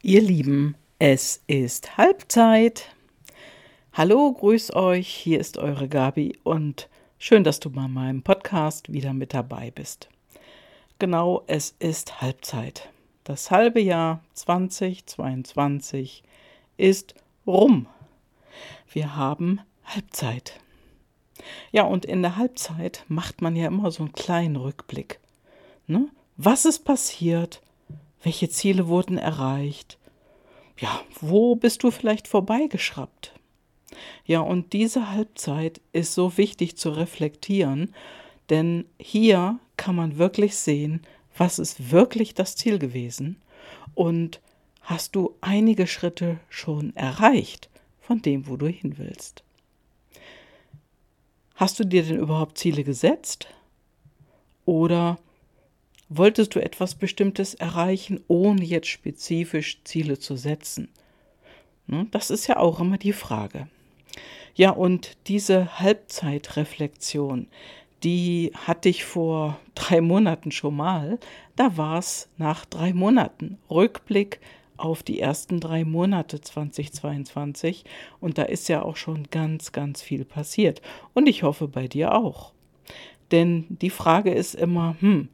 [0.00, 2.94] Ihr Lieben, es ist Halbzeit.
[3.92, 9.12] Hallo, grüß euch, hier ist eure Gabi und schön, dass du bei meinem Podcast wieder
[9.12, 10.08] mit dabei bist.
[11.00, 12.88] Genau, es ist Halbzeit.
[13.24, 16.22] Das halbe Jahr 2022
[16.76, 17.88] ist rum.
[18.92, 20.60] Wir haben Halbzeit.
[21.72, 25.18] Ja, und in der Halbzeit macht man ja immer so einen kleinen Rückblick.
[25.88, 26.06] Ne?
[26.36, 27.62] Was ist passiert?
[28.28, 29.96] Welche Ziele wurden erreicht?
[30.78, 33.32] Ja, wo bist du vielleicht vorbeigeschraubt?
[34.26, 37.94] Ja, und diese Halbzeit ist so wichtig zu reflektieren,
[38.50, 41.00] denn hier kann man wirklich sehen,
[41.38, 43.40] was ist wirklich das Ziel gewesen
[43.94, 44.42] und
[44.82, 49.42] hast du einige Schritte schon erreicht von dem, wo du hin willst.
[51.54, 53.48] Hast du dir denn überhaupt Ziele gesetzt?
[54.66, 55.18] Oder
[56.08, 60.88] Wolltest du etwas Bestimmtes erreichen, ohne jetzt spezifisch Ziele zu setzen?
[61.86, 63.68] Ne, das ist ja auch immer die Frage.
[64.54, 67.48] Ja, und diese Halbzeitreflexion,
[68.02, 71.18] die hatte ich vor drei Monaten schon mal.
[71.56, 73.58] Da war es nach drei Monaten.
[73.70, 74.40] Rückblick
[74.76, 77.84] auf die ersten drei Monate 2022.
[78.20, 80.80] Und da ist ja auch schon ganz, ganz viel passiert.
[81.14, 82.52] Und ich hoffe bei dir auch.
[83.30, 85.28] Denn die Frage ist immer, hm,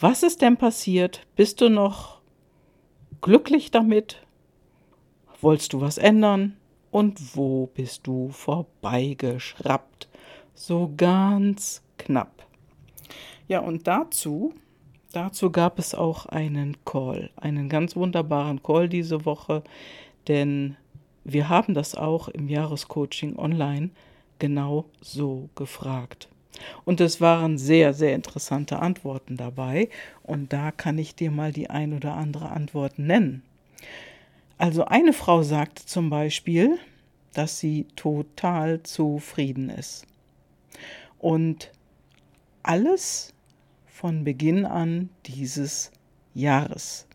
[0.00, 1.26] was ist denn passiert?
[1.36, 2.20] Bist du noch
[3.20, 4.22] glücklich damit?
[5.42, 6.56] Wolltest du was ändern?
[6.90, 10.08] Und wo bist du vorbeigeschraubt?
[10.54, 12.46] So ganz knapp.
[13.46, 14.54] Ja, und dazu,
[15.12, 19.62] dazu gab es auch einen Call, einen ganz wunderbaren Call diese Woche,
[20.28, 20.76] denn
[21.24, 23.90] wir haben das auch im Jahrescoaching online
[24.38, 26.29] genau so gefragt.
[26.84, 29.88] Und es waren sehr, sehr interessante Antworten dabei.
[30.22, 33.42] Und da kann ich dir mal die ein oder andere Antwort nennen.
[34.58, 36.78] Also eine Frau sagte zum Beispiel,
[37.32, 40.06] dass sie total zufrieden ist.
[41.18, 41.70] Und
[42.62, 43.32] alles
[43.86, 45.92] von Beginn an dieses
[46.34, 47.06] Jahres.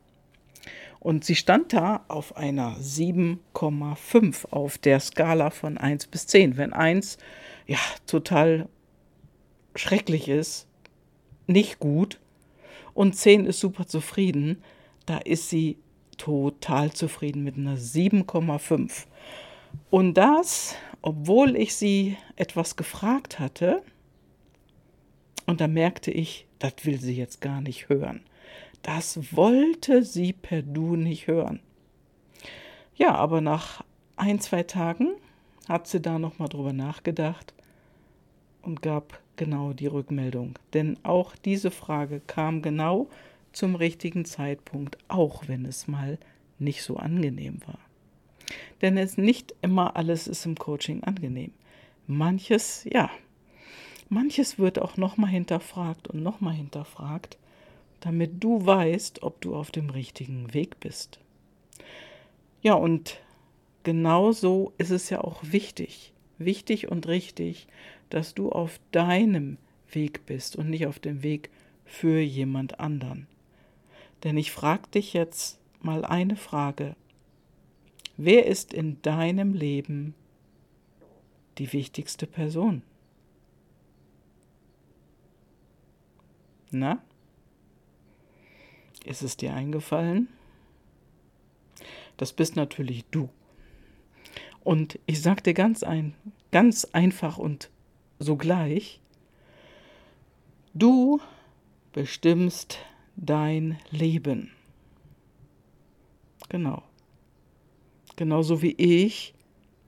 [0.99, 6.57] Und sie stand da auf einer 7,5 auf der Skala von 1 bis 10.
[6.57, 7.19] Wenn 1
[7.67, 7.77] ja
[8.07, 8.67] total
[9.75, 10.67] schrecklich ist,
[11.47, 12.19] nicht gut
[12.93, 14.63] und 10 ist super zufrieden,
[15.05, 15.77] da ist sie
[16.17, 19.05] total zufrieden mit einer 7,5.
[19.89, 23.83] Und das, obwohl ich sie etwas gefragt hatte,
[25.45, 28.21] und da merkte ich, das will sie jetzt gar nicht hören.
[28.81, 31.59] Das wollte sie per Du nicht hören.
[32.95, 33.83] Ja, aber nach
[34.15, 35.15] ein, zwei Tagen
[35.67, 37.53] hat sie da nochmal drüber nachgedacht
[38.61, 40.57] und gab genau die Rückmeldung.
[40.73, 43.07] Denn auch diese Frage kam genau
[43.51, 46.17] zum richtigen Zeitpunkt, auch wenn es mal
[46.59, 47.79] nicht so angenehm war.
[48.81, 51.51] Denn es nicht immer alles ist im Coaching angenehm.
[52.07, 53.09] Manches, ja,
[54.09, 57.37] manches wird auch nochmal hinterfragt und nochmal hinterfragt,
[58.01, 61.19] damit du weißt, ob du auf dem richtigen Weg bist.
[62.61, 63.19] Ja, und
[63.83, 67.67] genauso ist es ja auch wichtig, wichtig und richtig,
[68.09, 69.57] dass du auf deinem
[69.91, 71.49] Weg bist und nicht auf dem Weg
[71.85, 73.27] für jemand anderen.
[74.23, 76.95] Denn ich frage dich jetzt mal eine Frage.
[78.17, 80.15] Wer ist in deinem Leben
[81.57, 82.81] die wichtigste Person?
[86.71, 87.01] Na?
[89.05, 90.27] Ist es dir eingefallen?
[92.17, 93.29] Das bist natürlich du.
[94.63, 96.15] Und ich sage dir ganz ein,
[96.51, 97.69] ganz einfach und
[98.19, 98.99] sogleich,
[100.73, 101.19] du
[101.93, 102.79] bestimmst
[103.15, 104.51] dein Leben.
[106.49, 106.83] Genau.
[108.15, 109.33] Genauso wie ich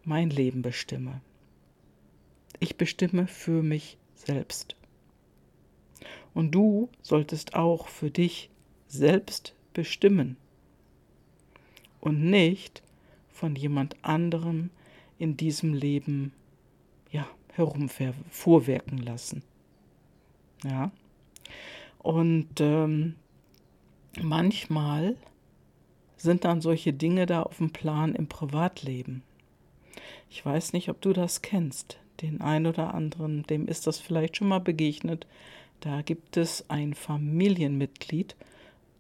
[0.04, 1.22] mein Leben bestimme.
[2.60, 4.76] Ich bestimme für mich selbst.
[6.34, 8.50] Und du solltest auch für dich
[8.88, 10.38] selbst bestimmen
[12.00, 12.84] und nicht
[13.30, 14.70] von jemand anderem
[15.20, 16.32] in diesem Leben
[17.12, 17.28] ja,
[17.58, 19.44] herumfuhrwerken lassen.
[20.64, 20.92] Ja.
[22.00, 23.16] Und ähm,
[24.22, 25.16] manchmal
[26.18, 29.24] sind dann solche Dinge da auf dem Plan im Privatleben.
[30.30, 32.00] Ich weiß nicht, ob du das kennst.
[32.22, 35.28] Den einen oder anderen, dem ist das vielleicht schon mal begegnet.
[35.80, 38.36] Da gibt es ein Familienmitglied,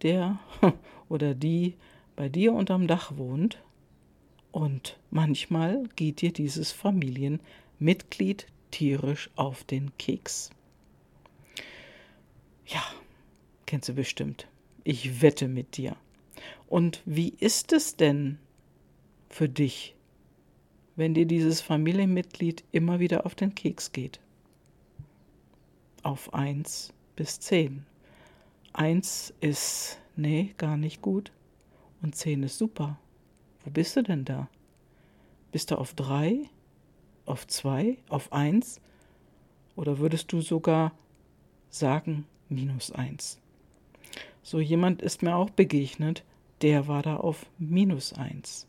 [0.03, 0.39] der
[1.09, 1.73] oder die
[2.15, 3.61] bei dir unterm Dach wohnt.
[4.51, 10.49] Und manchmal geht dir dieses Familienmitglied Mitglied tierisch auf den Keks.
[12.65, 12.83] Ja,
[13.65, 14.47] kennst du bestimmt.
[14.83, 15.95] Ich wette mit dir.
[16.67, 18.39] Und wie ist es denn
[19.29, 19.95] für dich,
[20.95, 24.19] wenn dir dieses Familienmitglied immer wieder auf den Keks geht?
[26.03, 27.85] Auf 1 bis 10.
[28.73, 31.31] 1 ist, nee, gar nicht gut
[32.01, 32.99] und 10 ist super.
[33.63, 34.49] Wo bist du denn da?
[35.51, 36.49] Bist du auf 3,
[37.27, 38.81] auf 2, auf 1
[39.75, 40.91] oder würdest du sogar
[41.69, 43.39] sagen minus 1?
[44.41, 46.23] So jemand ist mir auch begegnet,
[46.61, 48.65] der war da auf minus 1.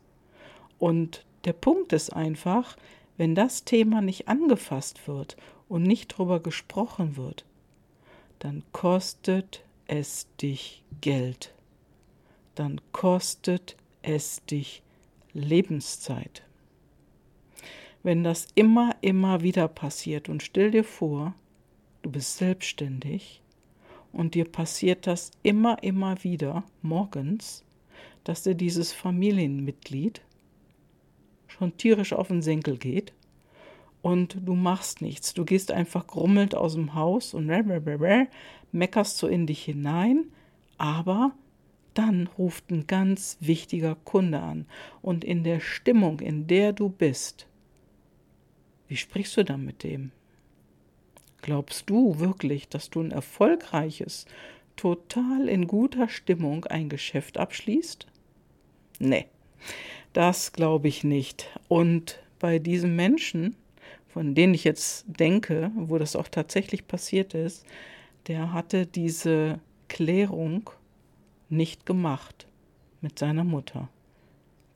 [0.77, 2.77] Und der Punkt ist einfach,
[3.17, 7.45] wenn das Thema nicht angefasst wird und nicht drüber gesprochen wird,
[8.39, 11.53] dann kostet es dich Geld.
[12.55, 14.83] Dann kostet es dich
[15.33, 16.43] Lebenszeit.
[18.01, 21.33] Wenn das immer, immer wieder passiert und stell dir vor,
[22.01, 23.41] du bist selbstständig
[24.13, 27.63] und dir passiert das immer, immer wieder morgens,
[28.23, 30.21] dass dir dieses Familienmitglied
[31.47, 33.11] schon tierisch auf den Senkel geht
[34.01, 35.33] und du machst nichts.
[35.33, 37.47] Du gehst einfach grummelnd aus dem Haus und
[38.71, 40.25] meckerst so in dich hinein,
[40.77, 41.33] aber
[41.93, 44.65] dann ruft ein ganz wichtiger Kunde an
[45.01, 47.48] und in der Stimmung, in der du bist,
[48.89, 50.11] wie sprichst du dann mit dem?
[51.41, 54.25] Glaubst du wirklich, dass du ein erfolgreiches,
[54.75, 58.07] total in guter Stimmung ein Geschäft abschließt?
[58.99, 59.27] Nee,
[60.11, 61.47] das glaube ich nicht.
[61.67, 63.55] Und bei diesem Menschen,
[64.07, 67.65] von denen ich jetzt denke, wo das auch tatsächlich passiert ist,
[68.27, 70.69] der hatte diese Klärung
[71.49, 72.47] nicht gemacht
[73.01, 73.87] mit seiner Mutter.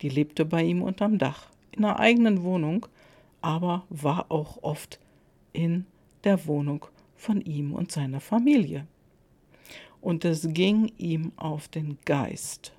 [0.01, 2.88] Die lebte bei ihm unterm Dach, in einer eigenen Wohnung,
[3.44, 5.00] aber war auch oft
[5.51, 5.86] in
[6.24, 6.86] der Wohnung
[7.16, 8.88] von ihm und seiner Familie.
[10.01, 12.74] Und es ging ihm auf den Geist.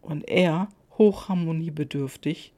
[0.00, 2.52] Und er, hochharmoniebedürftig,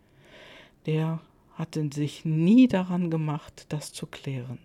[0.87, 1.21] der
[1.55, 4.59] hatte sich nie daran gemacht, das zu klären.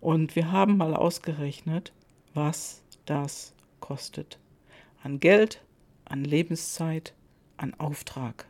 [0.00, 1.92] Und wir haben mal ausgerechnet,
[2.32, 4.38] was das kostet.
[5.02, 5.64] An Geld,
[6.04, 7.12] an Lebenszeit,
[7.56, 8.46] an Auftrag.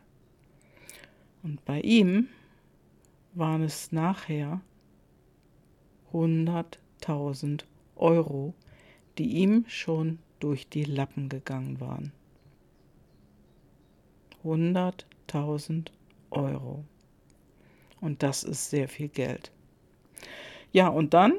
[1.43, 2.27] Und bei ihm
[3.33, 4.61] waren es nachher
[6.11, 7.63] 100.000
[7.95, 8.53] Euro,
[9.17, 12.11] die ihm schon durch die Lappen gegangen waren.
[14.43, 15.87] 100.000
[16.31, 16.83] Euro.
[18.01, 19.51] Und das ist sehr viel Geld.
[20.71, 21.33] Ja, und dann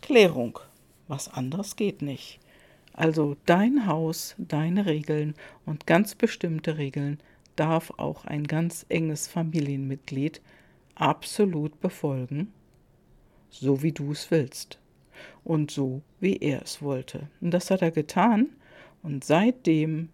[0.00, 0.58] Klärung.
[1.08, 2.40] Was anderes geht nicht.
[2.92, 5.34] Also dein Haus, deine Regeln
[5.66, 7.20] und ganz bestimmte Regeln
[7.56, 10.40] darf auch ein ganz enges Familienmitglied
[10.94, 12.52] absolut befolgen
[13.60, 14.78] so wie du es willst
[15.44, 17.28] und so wie er es wollte.
[17.40, 18.50] Und das hat er getan
[19.02, 20.08] und seitdem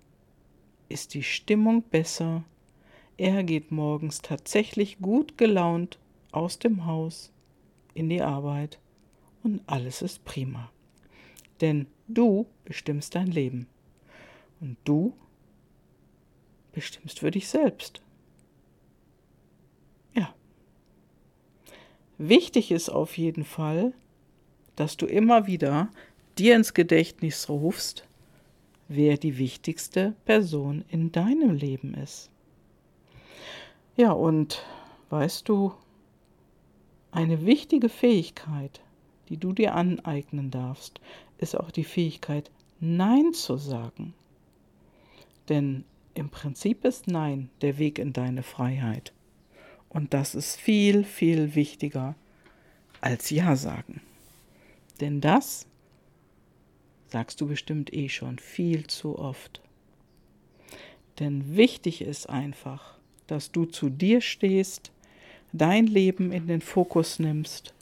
[0.89, 2.45] ist die Stimmung besser.
[3.17, 5.99] Er geht morgens tatsächlich gut gelaunt
[6.33, 7.33] aus dem Haus
[7.95, 8.79] in die Arbeit
[9.43, 10.71] und alles ist prima.
[11.61, 13.67] Denn du bestimmst dein Leben
[14.61, 15.15] und du
[16.73, 18.01] bestimmst für dich selbst.
[22.25, 23.93] Wichtig ist auf jeden Fall,
[24.77, 25.91] dass du immer wieder
[26.39, 28.07] dir ins Gedächtnis rufst,
[28.87, 32.31] wer die wichtigste Person in deinem Leben ist.
[33.97, 34.65] Ja, und
[35.11, 35.73] weißt du,
[37.11, 38.81] eine wichtige Fähigkeit,
[39.29, 41.01] die du dir aneignen darfst,
[41.39, 44.15] ist auch die Fähigkeit, Nein zu sagen.
[45.49, 49.13] Denn im Prinzip ist Nein der Weg in deine Freiheit.
[49.89, 52.15] Und das ist viel, viel wichtiger
[53.01, 54.01] als Ja sagen.
[55.01, 55.67] Denn das
[57.09, 59.61] sagst du bestimmt eh schon viel zu oft.
[61.19, 64.93] Denn wichtig ist einfach, dass du zu dir stehst,
[65.53, 67.75] dein Leben in den Fokus nimmst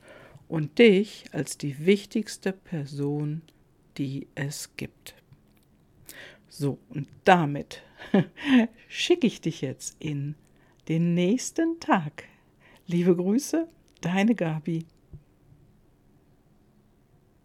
[0.48, 3.42] und dich als die wichtigste Person,
[3.98, 5.14] die es gibt.
[6.52, 7.82] So, und damit
[8.88, 10.34] schicke ich dich jetzt in
[10.88, 12.24] den nächsten Tag.
[12.88, 13.68] Liebe Grüße,
[14.00, 14.84] deine Gabi.